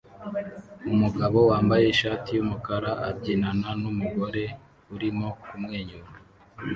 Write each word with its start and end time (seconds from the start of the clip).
Umugabo 0.93 1.37
wambaye 1.49 1.85
ishati 1.93 2.29
yumukara 2.37 2.91
abyinana 3.09 3.69
numugore 3.81 4.43
urimo 4.93 5.27
kumwenyura 5.43 6.09